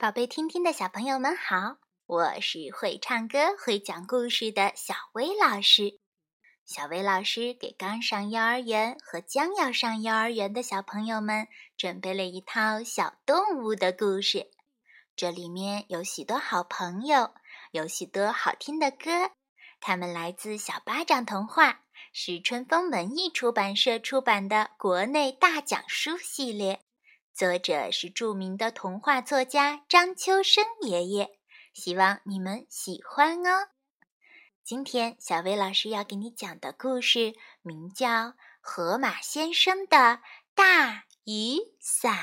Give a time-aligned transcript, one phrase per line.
[0.00, 5.98] 宝贝，听听的小朋友们好，我是会唱歌、会讲故事的小薇老师。
[6.64, 14.50] 小薇老师给刚上幼儿园和将要上幼儿园的小朋友们准备了一套小动物的故事，
[15.16, 17.34] 这里面有许多好朋友，
[17.72, 19.32] 有许多好听的歌。
[19.82, 21.82] 它们来自小巴掌童话，
[22.14, 26.80] 是春风文艺出版社出版的国内大讲书系列。
[27.40, 31.38] 作者是著名的童话作家张秋生爷爷，
[31.72, 33.70] 希望你们喜欢哦。
[34.62, 38.08] 今天小薇老师要给你讲的故事名叫
[38.60, 40.20] 《河马先生的
[40.54, 42.14] 大雨伞》。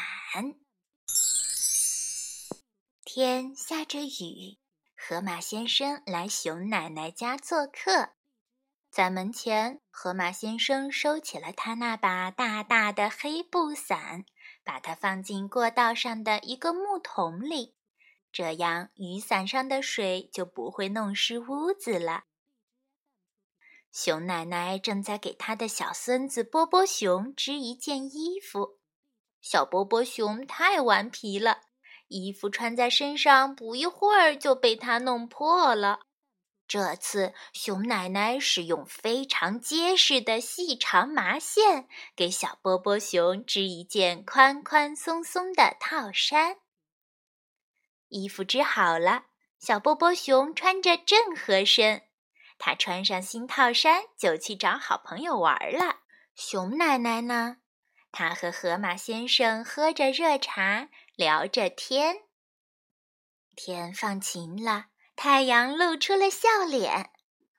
[3.03, 4.59] 天下着雨，
[4.95, 8.09] 河马先生来熊奶奶家做客，
[8.91, 14.23] 在门前，河马先生收起了他那把大大的黑布伞。
[14.67, 17.73] 把它放进过道上的一个木桶里，
[18.33, 22.25] 这样雨伞上的水就不会弄湿屋子了。
[23.93, 28.77] 熊奶奶正在给她的小孙子波波熊织一件衣服。
[29.41, 31.61] 小波波熊太顽皮了，
[32.09, 36.06] 衣服穿在身上不一会儿就被它弄破了。
[36.67, 46.57] 这次，熊奶奶使用非常结实的细长麻线，给小波波熊织一件宽宽松松的套衫。
[48.09, 49.27] 衣服织好了，
[49.59, 52.03] 小波波熊穿着正合身。
[52.59, 55.99] 他穿上新套衫，就去找好朋友玩了。
[56.35, 57.57] 熊奶奶呢？
[58.11, 62.23] 她和河马先生喝着热茶，聊着天。
[63.55, 64.87] 天放晴了。
[65.17, 67.09] 太阳露出了笑脸。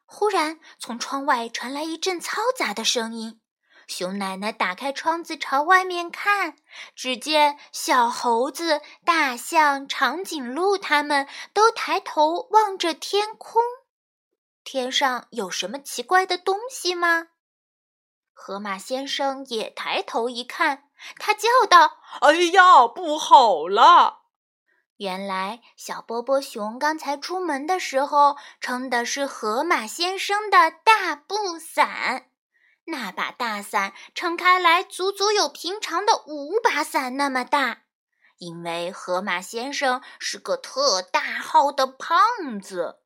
[0.07, 3.41] 忽然，从窗外传来一阵嘈杂的声音。
[3.89, 6.57] 熊奶奶打开窗子朝外面看，
[6.95, 13.61] 只见小猴子、大象、长颈鹿他们都抬头望着天空。
[14.63, 17.29] 天上有什么奇怪的东西吗？
[18.33, 20.85] 河马先生也抬头一看，
[21.19, 24.18] 他叫道：“哎呀，不好了！”
[24.99, 32.31] 原来，小波波熊刚才出门的时候撑的是河马先生的大布伞，
[32.87, 37.83] 那把大伞撑开来足足有平常的五把伞那么大。
[38.39, 42.99] 因为河马先生是个特大号的胖子，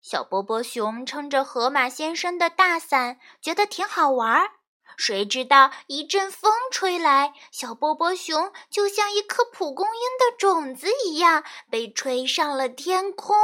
[0.00, 4.59] 小波波熊撑着河马先生的大伞，觉得挺好玩儿。
[5.00, 13.34] 谁知道一阵风吹来，小波波熊就像一颗蒲公英的种子一样被吹上了天空。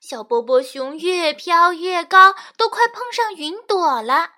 [0.00, 4.30] 小波波熊越飘越高，都快碰上云朵了。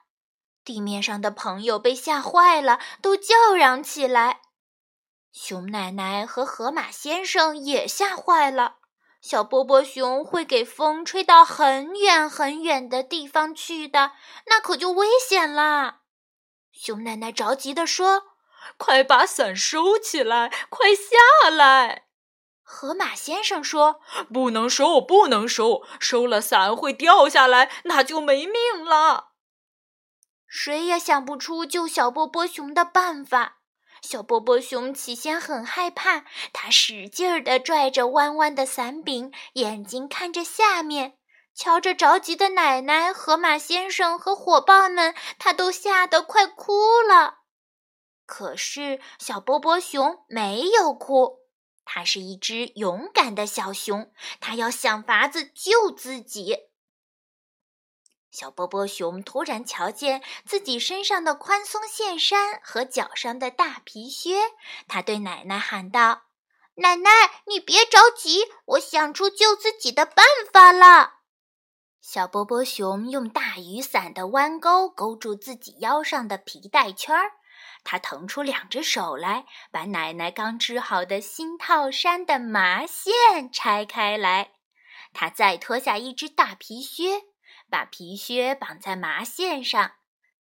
[0.65, 4.41] 地面上的朋友被吓坏了，都叫嚷起来。
[5.33, 8.79] 熊奶奶和河马先生也吓坏了。
[9.21, 14.11] 小波波熊会给风吹到很远很远的地方去的，
[14.47, 16.01] 那可就危险了。
[16.85, 18.25] 熊奶奶着急地说
[18.77, 22.07] ：“快把伞收起来，快下来！”
[22.61, 24.01] 河马先生说
[24.35, 29.29] ：“不能收，不能收，收了伞会掉下来，那就没命了。”
[30.51, 33.59] 谁也想不出救小波波熊的办法。
[34.01, 41.19] 小波波熊起先很害怕，他使劲儿地拽着弯弯的伞柄，眼睛看着下面。
[41.55, 47.41] 瞧着着急的奶奶、河马先生和伙伴们，他都吓得快哭了。
[48.27, 51.41] 可是小波波熊没有哭，
[51.85, 56.57] 它是一只勇敢的小熊，它要想法子救自己。
[58.31, 64.39] 小波波熊突然瞧见自己身上的宽松线衫和脚上的大皮靴，
[64.89, 66.23] 他对奶奶喊道
[66.77, 67.11] ：“奶奶，
[67.47, 71.19] 你别着急，我想出救自己的办法了。”
[72.03, 77.31] 小波波熊用大雨伞的弯钩勾住自己腰上的皮带圈儿，
[77.85, 83.13] 他腾出两只手来，把奶奶刚织好的新套衫的麻线
[83.53, 84.51] 拆开来。
[85.13, 87.23] 他再脱下一只大皮靴，
[87.71, 89.93] 把皮靴绑在麻线上，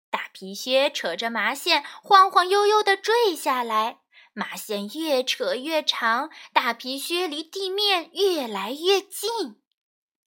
[0.09, 3.99] 大皮靴扯着麻线晃晃悠悠地坠下来。
[4.33, 9.60] 麻线越扯越长，大皮靴离地面越来越近。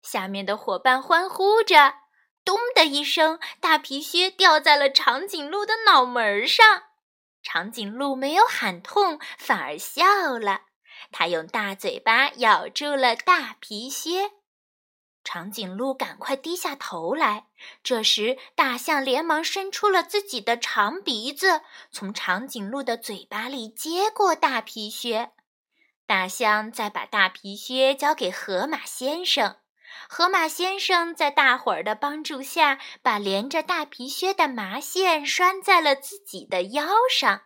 [0.01, 1.95] 下面的伙伴欢呼着，
[2.43, 6.83] 咚的一声，大皮靴掉在了长颈鹿的脑门上。
[7.43, 10.61] 长颈鹿没有喊痛，反而笑了。
[11.11, 14.31] 它用大嘴巴咬住了大皮靴。
[15.23, 17.47] 长颈鹿赶快低下头来。
[17.83, 21.61] 这时，大象连忙伸出了自己的长鼻子，
[21.91, 25.31] 从长颈鹿的嘴巴里接过大皮靴。
[26.07, 29.57] 大象再把大皮靴交给河马先生，
[30.09, 37.43] 河马先生在大伙儿的帮助下，把连着大皮靴的麻线拴在了自己的腰上。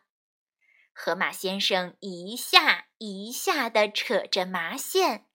[0.93, 5.25] 河马先生一下一下地扯着麻线，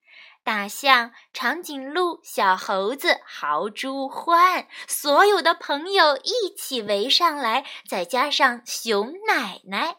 [0.42, 9.96] 大象、长颈鹿、小猴子、豪猪、獾，所有的朋友一起围上来，再加上熊奶奶，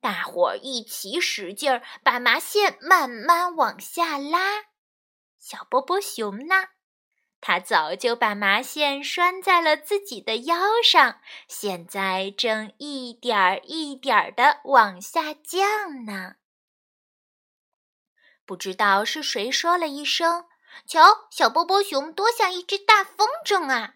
[0.00, 4.69] 大伙儿一起使劲儿，把麻线慢慢往下拉。
[5.40, 6.68] 小波波熊呢？
[7.40, 16.34] 它早就把麻线拴在了自己的腰上，现在正一点儿一点儿的往下降呢。
[18.44, 20.44] 不知道是谁说了一声
[20.86, 23.94] ：“瞧，小波波熊多像一只大风筝啊！”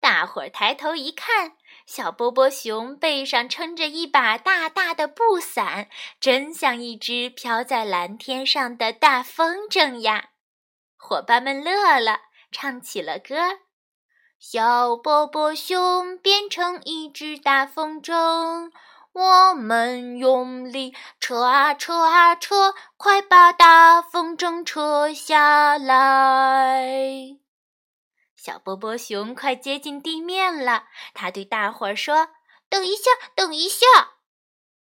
[0.00, 10.30] 大伙儿抬头一看，小波波熊背上撑着一把大大的布伞，真像一只飘在蓝天上的大风筝呀！
[10.98, 12.20] 伙伴们乐了。
[12.50, 13.36] 唱起了歌，
[14.38, 18.70] 小波波熊变成一只大风筝，
[19.12, 27.36] 我们用力扯啊扯啊扯，快把大风筝扯下来。
[28.34, 32.28] 小波波熊快接近地面了，他对大伙儿说
[32.70, 33.84] ：“等一下，等一下！”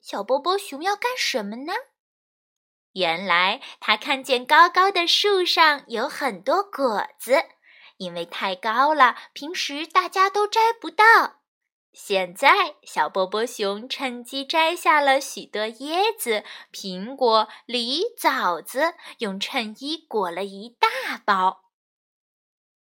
[0.02, 1.72] 小波波熊要干什么呢？
[2.94, 7.44] 原来他看见高高的树上有很多果子。
[7.98, 11.04] 因为太高了，平时大家都摘不到。
[11.92, 16.42] 现在，小波波熊趁机摘下了许多椰子、
[16.72, 20.88] 苹果、梨、枣子，用衬衣裹了一大
[21.24, 21.66] 包。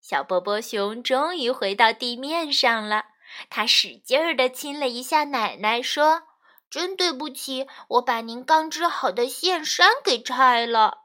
[0.00, 3.06] 小波波熊终于回到地面上了，
[3.50, 6.22] 他使劲儿地亲了一下奶奶，说
[6.72, 11.02] ：“真对不起，我把您刚织好的线衫给拆了。”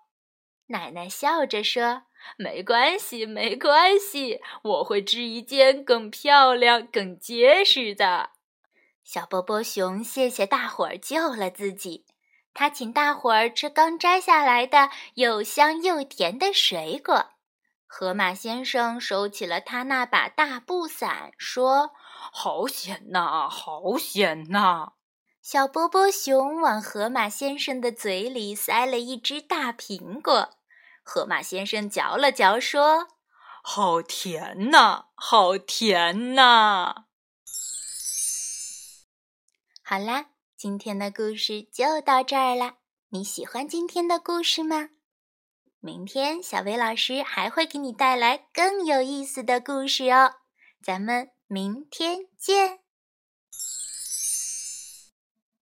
[0.68, 2.04] 奶奶笑着说。
[2.38, 8.32] 没关系，没关系，我会织一件更漂亮、更结实的。
[9.04, 12.06] 小波波熊谢谢大伙儿救了自己，
[12.54, 17.28] 他请大伙儿吃刚摘下来的又香又甜的水果。
[17.86, 21.92] 河马先生收起了他那把大布伞，说
[22.34, 24.94] ：“好险呐，好险呐！”
[25.50, 30.50] 小波波熊往河马先生的嘴里塞了一只大苹果。
[31.04, 33.08] 河马先生嚼了嚼，说
[33.64, 37.06] ：“好甜呐，好甜呐！”
[39.82, 42.74] 好啦，今天的故事就到这儿了。
[43.12, 44.90] 你喜欢今天的故事吗？
[45.80, 50.34] 明天小薇老师还会给你带来更有意思的故事哦。
[50.84, 52.82] 咱们明天见。